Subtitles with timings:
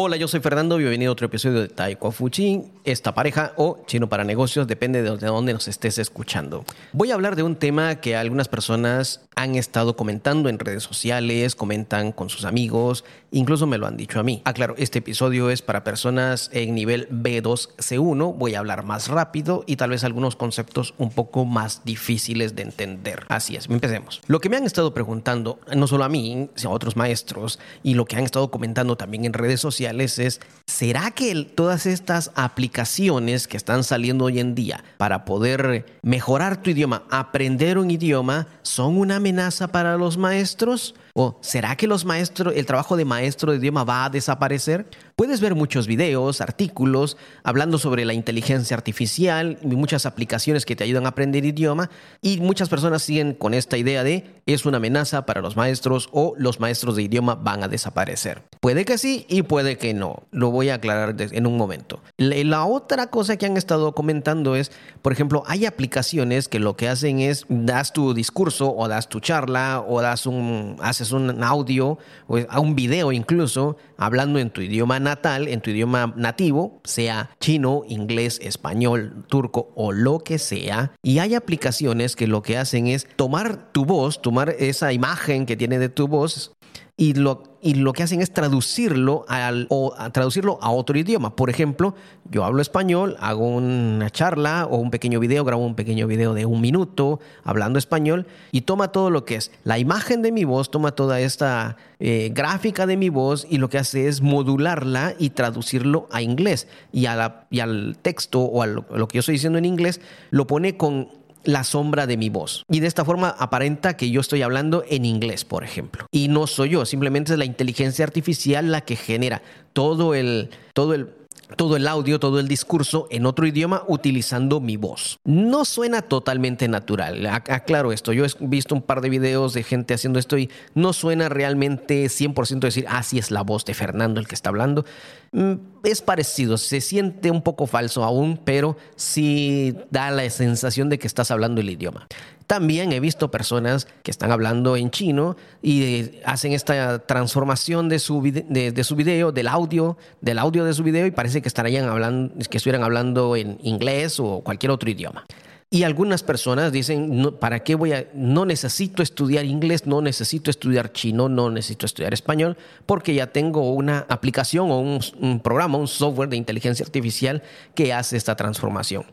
[0.00, 4.08] Hola, yo soy Fernando, bienvenido a otro episodio de Taiko Fuchin, esta pareja o chino
[4.08, 6.64] para negocios, depende de dónde nos estés escuchando.
[6.92, 11.56] Voy a hablar de un tema que algunas personas han estado comentando en redes sociales,
[11.56, 14.42] comentan con sus amigos, incluso me lo han dicho a mí.
[14.44, 19.76] Ah, este episodio es para personas en nivel B2C1, voy a hablar más rápido y
[19.76, 23.26] tal vez algunos conceptos un poco más difíciles de entender.
[23.28, 24.20] Así es, empecemos.
[24.26, 27.94] Lo que me han estado preguntando, no solo a mí, sino a otros maestros, y
[27.94, 29.87] lo que han estado comentando también en redes sociales,
[30.18, 36.62] es, ¿será que todas estas aplicaciones que están saliendo hoy en día para poder mejorar
[36.62, 40.94] tu idioma, aprender un idioma, son una amenaza para los maestros?
[41.20, 44.86] ¿O será que los maestros, el trabajo de maestro de idioma va a desaparecer?
[45.16, 50.84] Puedes ver muchos videos, artículos hablando sobre la inteligencia artificial y muchas aplicaciones que te
[50.84, 51.90] ayudan a aprender idioma
[52.22, 56.34] y muchas personas siguen con esta idea de es una amenaza para los maestros o
[56.38, 58.44] los maestros de idioma van a desaparecer.
[58.60, 60.22] Puede que sí y puede que no.
[60.30, 62.00] Lo voy a aclarar en un momento.
[62.16, 64.70] La otra cosa que han estado comentando es,
[65.02, 69.18] por ejemplo, hay aplicaciones que lo que hacen es das tu discurso o das tu
[69.18, 75.00] charla o das un haces un audio o un video incluso hablando en tu idioma
[75.00, 80.92] natal, en tu idioma nativo, sea chino, inglés, español, turco o lo que sea.
[81.02, 85.56] Y hay aplicaciones que lo que hacen es tomar tu voz, tomar esa imagen que
[85.56, 86.52] tiene de tu voz
[87.00, 91.36] y lo, y lo que hacen es traducirlo, al, o a traducirlo a otro idioma.
[91.36, 91.94] Por ejemplo,
[92.28, 96.44] yo hablo español, hago una charla o un pequeño video, grabo un pequeño video de
[96.44, 100.72] un minuto hablando español y toma todo lo que es la imagen de mi voz,
[100.72, 105.30] toma toda esta eh, gráfica de mi voz y lo que hace es modularla y
[105.30, 106.66] traducirlo a inglés.
[106.90, 110.48] Y, a y al texto o a lo que yo estoy diciendo en inglés lo
[110.48, 112.64] pone con la sombra de mi voz.
[112.70, 116.06] Y de esta forma aparenta que yo estoy hablando en inglés, por ejemplo.
[116.10, 120.94] Y no soy yo, simplemente es la inteligencia artificial la que genera todo el, todo
[120.94, 121.08] el
[121.56, 125.18] todo el audio, todo el discurso en otro idioma utilizando mi voz.
[125.24, 127.26] No suena totalmente natural.
[127.26, 128.12] Aclaro esto.
[128.12, 132.06] Yo he visto un par de videos de gente haciendo esto y no suena realmente
[132.06, 134.84] 100% decir, ah, sí es la voz de Fernando el que está hablando.
[135.32, 135.54] Mm,
[135.84, 141.06] es parecido, se siente un poco falso aún, pero sí da la sensación de que
[141.06, 142.06] estás hablando el idioma.
[142.48, 147.98] También he visto personas que están hablando en chino y eh, hacen esta transformación de
[147.98, 151.86] su, de, su video, del audio, del audio de su video y parece que estarían
[151.90, 155.26] hablando, que estuvieran hablando en inglés o cualquier otro idioma.
[155.68, 158.06] Y algunas personas dicen, ¿para qué voy a...?
[158.14, 163.70] No necesito estudiar inglés, no necesito estudiar chino, no necesito estudiar español, porque ya tengo
[163.72, 167.42] una aplicación o un programa, un software de inteligencia artificial
[167.74, 169.04] que hace esta transformación.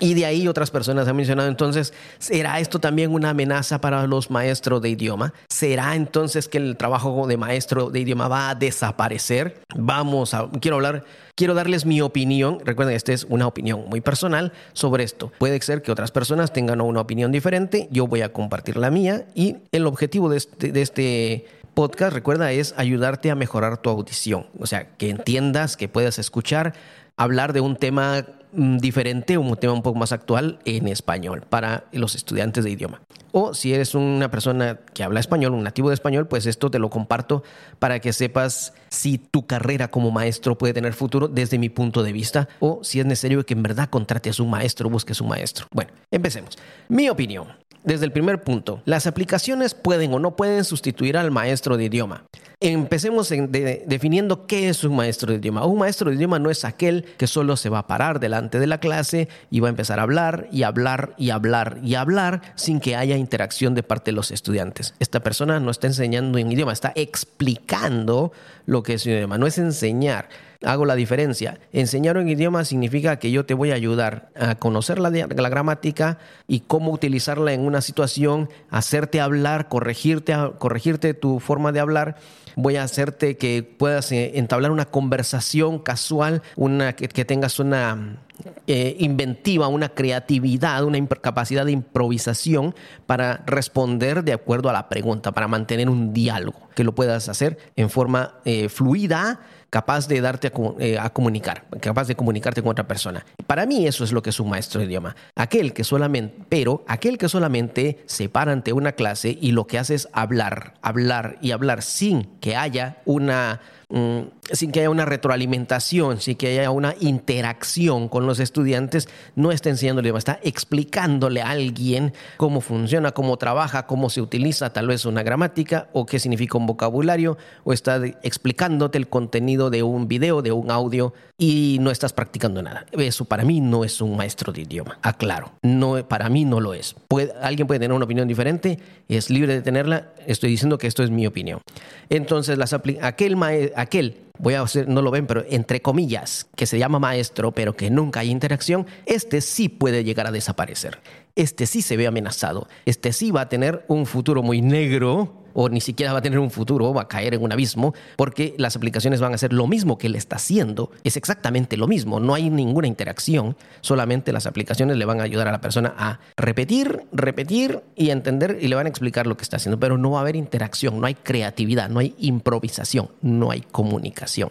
[0.00, 4.30] Y de ahí otras personas han mencionado entonces, ¿será esto también una amenaza para los
[4.30, 5.34] maestros de idioma?
[5.48, 9.60] ¿Será entonces que el trabajo de maestro de idioma va a desaparecer?
[9.76, 12.60] Vamos a, quiero hablar, quiero darles mi opinión.
[12.64, 15.32] Recuerden, esta es una opinión muy personal sobre esto.
[15.38, 19.26] Puede ser que otras personas tengan una opinión diferente, yo voy a compartir la mía
[19.34, 24.46] y el objetivo de este, de este podcast, recuerda, es ayudarte a mejorar tu audición.
[24.58, 26.74] O sea, que entiendas, que puedas escuchar,
[27.22, 31.84] hablar de un tema Mm, diferente, un tema un poco más actual en español para
[31.92, 33.00] los estudiantes de idioma.
[33.32, 36.80] O si eres una persona que habla español, un nativo de español, pues esto te
[36.80, 37.44] lo comparto
[37.78, 42.12] para que sepas si tu carrera como maestro puede tener futuro desde mi punto de
[42.12, 45.66] vista o si es necesario que en verdad contrates un maestro, busques un maestro.
[45.72, 46.58] Bueno, empecemos.
[46.88, 47.59] Mi opinión.
[47.82, 52.24] Desde el primer punto, las aplicaciones pueden o no pueden sustituir al maestro de idioma.
[52.62, 55.64] Empecemos definiendo qué es un maestro de idioma.
[55.64, 58.66] Un maestro de idioma no es aquel que solo se va a parar delante de
[58.66, 62.78] la clase y va a empezar a hablar y hablar y hablar y hablar sin
[62.78, 64.92] que haya interacción de parte de los estudiantes.
[64.98, 68.30] Esta persona no está enseñando un idioma, está explicando
[68.66, 70.28] lo que es un idioma, no es enseñar
[70.64, 71.58] hago la diferencia.
[71.72, 76.60] Enseñar un idioma significa que yo te voy a ayudar a conocer la, gramática y
[76.60, 82.16] cómo utilizarla en una situación, hacerte hablar, corregirte, corregirte tu forma de hablar.
[82.56, 88.18] Voy a hacerte que puedas eh, entablar una conversación casual, una, que, tengas una
[88.66, 92.74] eh, inventiva, una creatividad, una capacidad de improvisación
[93.06, 97.58] para responder de acuerdo a la pregunta, para mantener un diálogo, que lo puedas hacer
[97.76, 102.86] en forma eh, fluida capaz de darte eh, a, comunicar, capaz de comunicarte con otra
[102.86, 103.24] persona.
[103.46, 105.16] Para mí eso es lo que es un maestro de idioma.
[105.36, 109.78] Aquel que solamente, pero aquel que solamente se para ante una clase y lo que
[109.78, 113.60] hace es hablar, hablar y hablar sin que haya una
[113.90, 114.20] mm,
[114.52, 119.70] sin que haya una retroalimentación, sin que haya una interacción con los estudiantes, no está
[119.70, 124.88] enseñando el idioma, está explicándole a alguien cómo funciona, cómo trabaja, cómo se utiliza tal
[124.88, 130.08] vez una gramática o qué significa un vocabulario, o está explicándote el contenido de un
[130.08, 132.86] video, de un audio y no estás practicando nada.
[132.92, 135.52] Eso para mí no es un maestro de idioma, aclaro.
[135.62, 136.96] No, para mí no lo es.
[137.40, 140.08] alguien puede tener una opinión diferente, es libre de tenerla.
[140.26, 141.60] Estoy diciendo que esto es mi opinión.
[142.08, 143.36] Entonces, las aquel,
[143.76, 147.76] aquel voy a hacer, no lo ven, pero entre comillas, que se llama maestro, pero
[147.76, 150.98] que nunca hay interacción, este sí puede llegar a desaparecer.
[151.36, 152.68] Este sí se ve amenazado.
[152.86, 156.38] Este sí va a tener un futuro muy negro o ni siquiera va a tener
[156.38, 159.66] un futuro, va a caer en un abismo, porque las aplicaciones van a hacer lo
[159.66, 164.46] mismo que él está haciendo, es exactamente lo mismo, no hay ninguna interacción, solamente las
[164.46, 168.76] aplicaciones le van a ayudar a la persona a repetir, repetir y entender y le
[168.76, 171.14] van a explicar lo que está haciendo, pero no va a haber interacción, no hay
[171.14, 174.50] creatividad, no hay improvisación, no hay comunicación.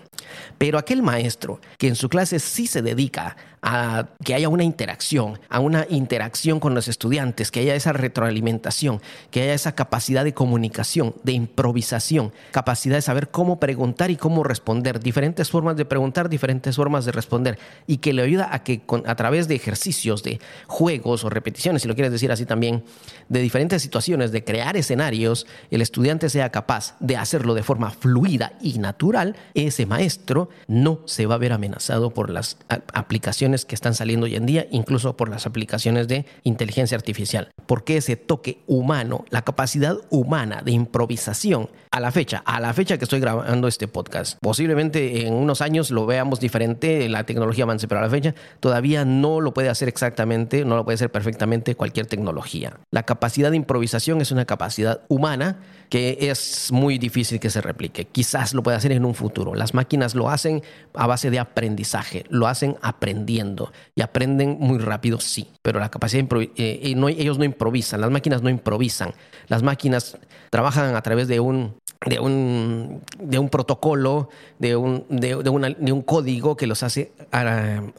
[0.57, 5.39] Pero aquel maestro que en su clase sí se dedica a que haya una interacción,
[5.49, 10.33] a una interacción con los estudiantes, que haya esa retroalimentación, que haya esa capacidad de
[10.33, 16.29] comunicación, de improvisación, capacidad de saber cómo preguntar y cómo responder, diferentes formas de preguntar,
[16.29, 20.39] diferentes formas de responder, y que le ayuda a que a través de ejercicios, de
[20.67, 22.83] juegos o repeticiones, si lo quieres decir así también,
[23.27, 28.53] de diferentes situaciones, de crear escenarios, el estudiante sea capaz de hacerlo de forma fluida
[28.61, 30.18] y natural, ese maestro
[30.67, 32.57] no se va a ver amenazado por las
[32.93, 37.49] aplicaciones que están saliendo hoy en día, incluso por las aplicaciones de inteligencia artificial.
[37.65, 42.97] Porque ese toque humano, la capacidad humana de improvisación, a la fecha, a la fecha
[42.97, 47.87] que estoy grabando este podcast, posiblemente en unos años lo veamos diferente, la tecnología avance,
[47.87, 51.75] pero a la fecha todavía no lo puede hacer exactamente, no lo puede hacer perfectamente
[51.75, 52.77] cualquier tecnología.
[52.91, 58.05] La capacidad de improvisación es una capacidad humana que es muy difícil que se replique.
[58.05, 59.55] Quizás lo pueda hacer en un futuro.
[59.55, 60.61] Las máquinas lo hacen
[60.93, 66.23] a base de aprendizaje, lo hacen aprendiendo y aprenden muy rápido, sí, pero la capacidad
[66.23, 66.79] de eh,
[67.17, 69.13] ellos no improvisan, las máquinas no improvisan.
[69.47, 70.17] Las máquinas
[70.49, 71.75] trabajan a través de un
[72.05, 77.11] de un, de un protocolo, de un, de, un código que los hace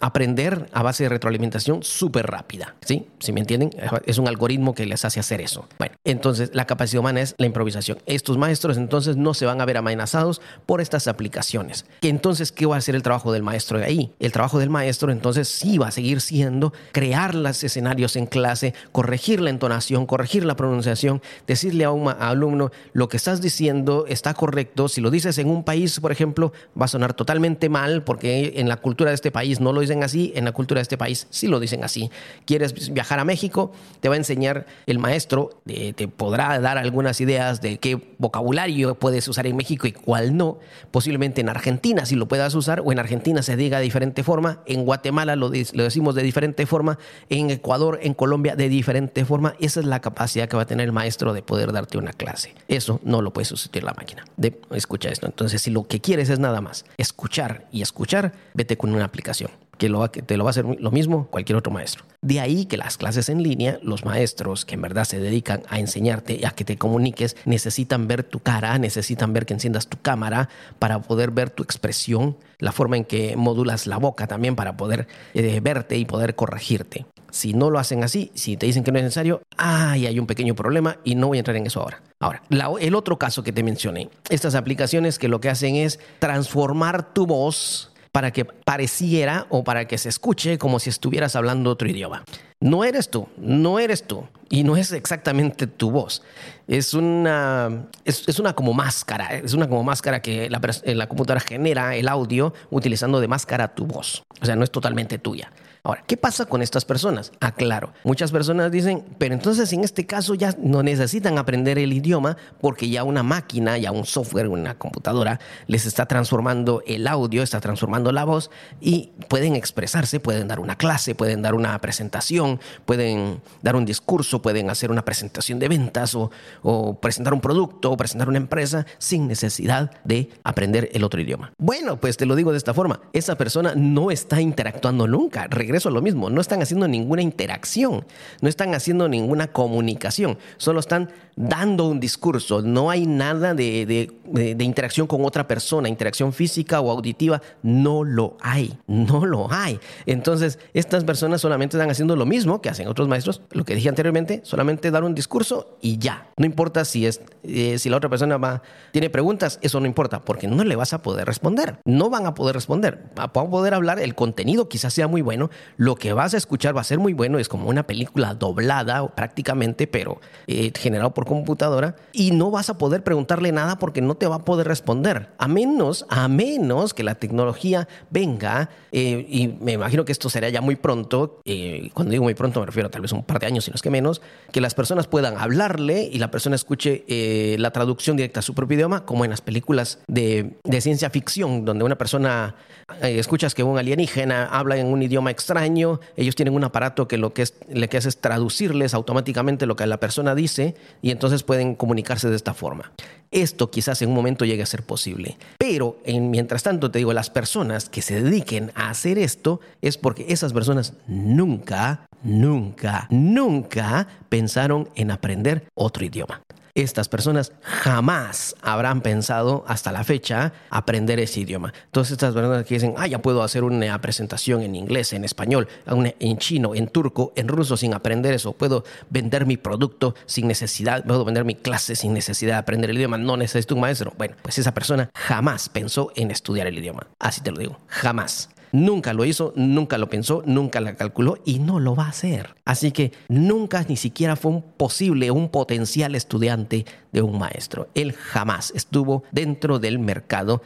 [0.01, 2.77] aprender a base de retroalimentación súper rápida.
[2.81, 3.09] ¿Sí?
[3.19, 3.71] ¿Sí me entienden?
[4.07, 5.69] Es un algoritmo que les hace hacer eso.
[5.79, 7.99] Bueno, entonces la capacidad humana es la improvisación.
[8.07, 11.85] Estos maestros entonces no se van a ver amenazados por estas aplicaciones.
[12.01, 14.13] Entonces, ¿qué va a ser el trabajo del maestro de ahí?
[14.19, 18.73] El trabajo del maestro entonces sí va a seguir siendo crear los escenarios en clase,
[18.93, 24.35] corregir la entonación, corregir la pronunciación, decirle a un alumno lo que estás diciendo está
[24.35, 24.89] correcto.
[24.89, 28.69] Si lo dices en un país, por ejemplo, va a sonar totalmente mal porque en
[28.69, 31.27] la cultura de este país no lo dicen así, en la cultura de este país
[31.31, 32.11] sí lo dicen así.
[32.45, 37.61] Quieres viajar a México, te va a enseñar el maestro, te podrá dar algunas ideas
[37.61, 40.59] de qué vocabulario puedes usar en México y cuál no.
[40.91, 44.61] Posiblemente en Argentina si lo puedas usar o en Argentina se diga de diferente forma,
[44.67, 46.99] en Guatemala lo, lo decimos de diferente forma,
[47.29, 49.55] en Ecuador, en Colombia de diferente forma.
[49.61, 52.55] Esa es la capacidad que va a tener el maestro de poder darte una clase.
[52.69, 54.25] Eso no lo puedes sustituir la máquina.
[54.37, 55.27] De, escucha esto.
[55.27, 59.51] Entonces, si lo que quieres es nada más escuchar y escuchar, vete con una aplicación
[59.81, 62.05] que, lo, te lo va a hacer lo mismo cualquier otro maestro.
[62.21, 65.81] De ahí que las clases en línea, los maestros que en verdad se dedican a
[65.81, 69.97] enseñarte y a que te comuniques, necesitan ver tu cara, necesitan ver que enciendas tu
[69.99, 74.77] cámara para poder ver tu expresión, la forma en que modulas la boca también para
[74.77, 77.07] poder eh, verte y poder corregirte.
[77.31, 80.27] Si no lo hacen así, si te dicen que no es necesario, ay, hay un
[80.27, 82.03] pequeño problema y no voy a entrar en eso ahora.
[82.19, 82.43] Ahora,
[82.81, 87.27] el otro caso que te mencioné, estas aplicaciones que lo que hacen es transformar tu
[87.27, 92.25] voz para que pareciera o para que se escuche como si estuvieras hablando otro idioma.
[92.61, 94.27] No eres tú, no eres tú.
[94.53, 96.23] Y no es exactamente tu voz.
[96.67, 99.37] Es una, es, una como máscara.
[99.37, 103.87] Es una como máscara que la, la computadora genera el audio utilizando de máscara tu
[103.87, 104.25] voz.
[104.43, 105.53] O sea, no es totalmente tuya.
[105.83, 107.33] Ahora, ¿qué pasa con estas personas?
[107.41, 111.93] Ah, claro, muchas personas dicen, pero entonces en este caso ya no necesitan aprender el
[111.93, 117.43] idioma porque ya una máquina, ya un software, una computadora les está transformando el audio,
[117.43, 122.61] está transformando la voz y pueden expresarse, pueden dar una clase, pueden dar una presentación,
[122.85, 126.31] pueden dar un discurso, pueden hacer una presentación de ventas o,
[126.63, 131.53] o presentar un producto o presentar una empresa sin necesidad de aprender el otro idioma.
[131.57, 135.89] Bueno, pues te lo digo de esta forma, esa persona no está interactuando nunca regreso
[135.89, 138.05] a lo mismo, no están haciendo ninguna interacción,
[138.41, 141.11] no están haciendo ninguna comunicación, solo están
[141.41, 146.81] dando un discurso, no hay nada de, de, de, interacción con otra persona, interacción física
[146.81, 149.81] o auditiva, no lo hay, no lo hay.
[150.05, 153.89] Entonces, estas personas solamente están haciendo lo mismo que hacen otros maestros, lo que dije
[153.89, 156.29] anteriormente, solamente dar un discurso y ya.
[156.37, 160.23] No importa si, es, eh, si la otra persona va, tiene preguntas, eso no importa,
[160.23, 163.73] porque no le vas a poder responder, no van a poder responder, van a poder
[163.73, 166.99] hablar, el contenido quizás sea muy bueno, lo que vas a escuchar va a ser
[166.99, 172.51] muy bueno, es como una película doblada prácticamente, pero eh, generado por computadora y no
[172.51, 175.29] vas a poder preguntarle nada porque no te va a poder responder.
[175.39, 180.49] A menos, a menos que la tecnología venga, eh, y me imagino que esto será
[180.49, 183.39] ya muy pronto, eh, cuando digo muy pronto me refiero a tal vez un par
[183.39, 184.21] de años, si no es que menos,
[184.51, 188.55] que las personas puedan hablarle y la persona escuche eh, la traducción directa a su
[188.55, 192.57] propio idioma, como en las películas de, ciencia ficción, donde una persona,
[193.03, 197.33] escuchas que un alienígena habla en un idioma extraño, ellos tienen un aparato que lo
[197.33, 201.20] que, es, lo que hace es traducirles automáticamente lo que la persona dice y entonces
[201.45, 202.93] pueden comunicarse de esta forma.
[203.31, 205.39] Esto quizás en un momento llegue a ser posible.
[205.59, 209.97] Pero en, mientras tanto, te digo, las personas que se dediquen a hacer esto es
[209.97, 216.43] porque esas personas nunca, nunca, nunca pensaron en aprender otro idioma
[216.83, 221.73] estas personas jamás habrán pensado hasta la fecha aprender ese idioma.
[221.87, 225.69] Entonces estas personas que dicen, ah, ya puedo hacer una presentación en inglés, en español,
[225.87, 231.05] en chino, en turco, en ruso sin aprender eso, puedo vender mi producto sin necesidad,
[231.05, 234.13] puedo vender mi clase sin necesidad de aprender el idioma, no necesito un maestro.
[234.17, 237.07] Bueno, pues esa persona jamás pensó en estudiar el idioma.
[237.19, 238.49] Así te lo digo, jamás.
[238.73, 242.55] Nunca lo hizo, nunca lo pensó, nunca la calculó y no lo va a hacer.
[242.65, 247.89] Así que nunca ni siquiera fue un posible, un potencial estudiante de un maestro.
[247.95, 250.63] Él jamás estuvo dentro del mercado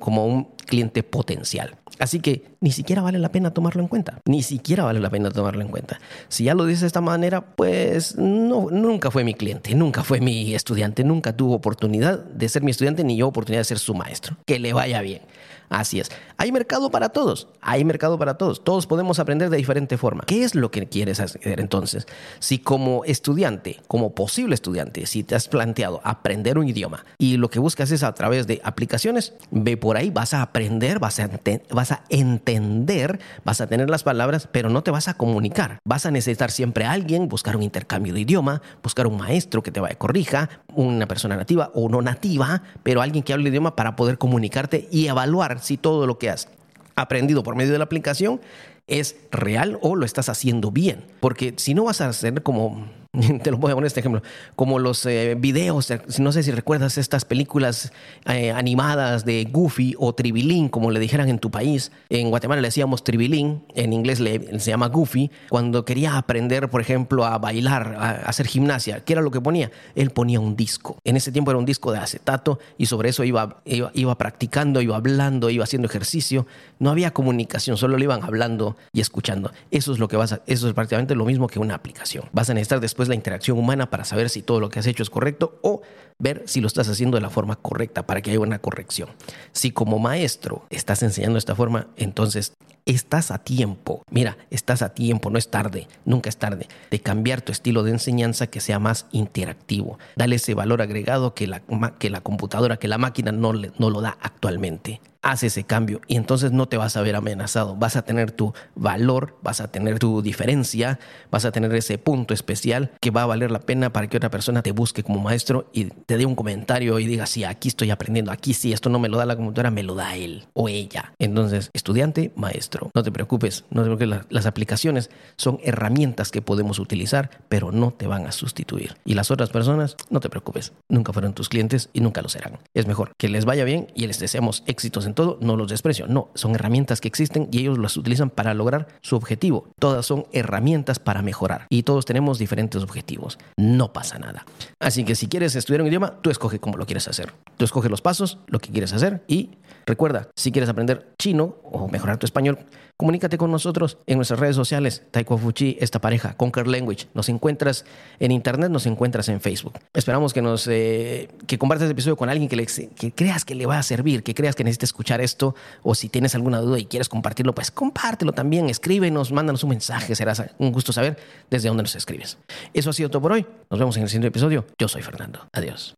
[0.00, 1.76] como un cliente potencial.
[1.98, 4.18] Así que ni siquiera vale la pena tomarlo en cuenta.
[4.24, 6.00] Ni siquiera vale la pena tomarlo en cuenta.
[6.28, 10.54] Si ya lo dice de esta manera, pues nunca fue mi cliente, nunca fue mi
[10.54, 14.36] estudiante, nunca tuvo oportunidad de ser mi estudiante ni yo oportunidad de ser su maestro.
[14.46, 15.22] Que le vaya bien.
[15.68, 16.10] Así es.
[16.36, 17.48] Hay mercado para todos.
[17.60, 18.64] Hay mercado para todos.
[18.64, 20.24] Todos podemos aprender de diferente forma.
[20.26, 22.06] ¿Qué es lo que quieres hacer entonces?
[22.38, 27.50] Si como estudiante, como posible estudiante, si te has planteado aprender un idioma y lo
[27.50, 31.30] que buscas es a través de aplicaciones, ve por ahí, vas a aprender, vas a,
[31.70, 35.78] vas a entender, vas a tener las palabras, pero no te vas a comunicar.
[35.84, 39.70] Vas a necesitar siempre a alguien, buscar un intercambio de idioma, buscar un maestro que
[39.70, 43.76] te vaya corrija, una persona nativa o no nativa, pero alguien que hable el idioma
[43.76, 46.48] para poder comunicarte y evaluar si todo lo que has
[46.96, 48.40] aprendido por medio de la aplicación
[48.86, 51.04] es real o lo estás haciendo bien.
[51.20, 52.88] Porque si no vas a hacer como
[53.42, 54.22] te lo voy a poner este ejemplo,
[54.54, 57.90] como los eh, videos, eh, no sé si recuerdas estas películas
[58.26, 61.90] eh, animadas de Goofy o Tribilín, como le dijeran en tu país.
[62.10, 65.30] En Guatemala le decíamos Tribilín, en inglés le, se llama Goofy.
[65.48, 69.70] Cuando quería aprender, por ejemplo, a bailar, a, hacer gimnasia, ¿qué era lo que ponía?
[69.94, 70.98] Él ponía un disco.
[71.04, 74.82] En ese tiempo era un disco de acetato y sobre eso iba, iba, iba practicando,
[74.82, 76.46] iba hablando, iba haciendo ejercicio.
[76.78, 79.50] No había comunicación, solo le iban hablando y escuchando.
[79.70, 82.24] Eso es lo que vas a, eso es prácticamente lo mismo que una aplicación.
[82.32, 85.04] Vas a necesitar después la interacción humana para saber si todo lo que has hecho
[85.04, 85.82] es correcto o
[86.18, 89.10] ver si lo estás haciendo de la forma correcta para que haya una corrección.
[89.52, 92.54] Si como maestro estás enseñando de esta forma, entonces
[92.86, 97.42] estás a tiempo, mira, estás a tiempo, no es tarde, nunca es tarde, de cambiar
[97.42, 99.98] tu estilo de enseñanza que sea más interactivo.
[100.16, 101.60] Dale ese valor agregado que la,
[101.98, 106.16] que la computadora, que la máquina no, no lo da actualmente haz ese cambio y
[106.16, 107.76] entonces no te vas a ver amenazado.
[107.76, 110.98] Vas a tener tu valor, vas a tener tu diferencia,
[111.30, 114.30] vas a tener ese punto especial que va a valer la pena para que otra
[114.30, 117.90] persona te busque como maestro y te dé un comentario y diga, sí, aquí estoy
[117.90, 120.68] aprendiendo, aquí sí, esto no me lo da la computadora, me lo da él o
[120.68, 121.12] ella.
[121.18, 126.78] Entonces, estudiante, maestro, no te preocupes, no te preocupes, las aplicaciones son herramientas que podemos
[126.78, 128.96] utilizar, pero no te van a sustituir.
[129.04, 132.58] Y las otras personas, no te preocupes, nunca fueron tus clientes y nunca lo serán.
[132.74, 136.06] Es mejor que les vaya bien y les deseamos éxitos todo, no los desprecio.
[136.06, 139.68] No, son herramientas que existen y ellos las utilizan para lograr su objetivo.
[139.78, 143.38] Todas son herramientas para mejorar y todos tenemos diferentes objetivos.
[143.56, 144.44] No pasa nada.
[144.80, 147.32] Así que si quieres estudiar un idioma, tú escoge cómo lo quieres hacer.
[147.56, 149.50] Tú escoge los pasos, lo que quieres hacer y
[149.86, 152.58] recuerda, si quieres aprender chino o mejorar tu español,
[153.00, 157.06] Comunícate con nosotros en nuestras redes sociales, Taiko Fuchi, esta pareja, Conquer Language.
[157.14, 157.84] Nos encuentras
[158.18, 159.74] en internet, nos encuentras en Facebook.
[159.94, 162.66] Esperamos que nos eh, que compartas este episodio con alguien que, le,
[163.14, 166.34] creas que le va a servir, que creas que necesita escuchar esto, o si tienes
[166.34, 170.92] alguna duda y quieres compartirlo, pues compártelo también, escríbenos, mándanos un mensaje, será un gusto
[170.92, 171.16] saber
[171.50, 172.36] desde dónde nos escribes.
[172.74, 173.46] Eso ha sido todo por hoy.
[173.70, 174.66] Nos vemos en el siguiente episodio.
[174.76, 175.46] Yo soy Fernando.
[175.52, 175.96] Adiós.